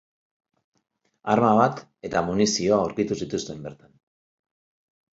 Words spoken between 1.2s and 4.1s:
Arma bat eta munizioa aurkitu zituzten bertan.